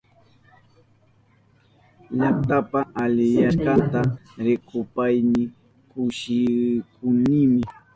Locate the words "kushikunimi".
5.91-7.61